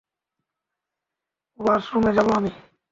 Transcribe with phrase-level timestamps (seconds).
[1.59, 2.51] ওয়াশরুমে যাব আমি।